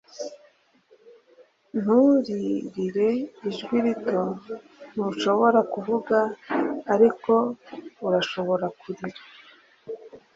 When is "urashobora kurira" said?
8.05-9.19